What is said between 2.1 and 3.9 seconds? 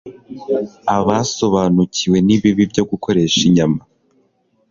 n’ibibi byo gukoresha inyama,